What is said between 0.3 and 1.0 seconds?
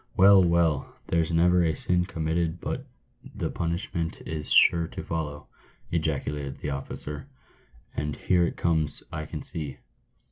well!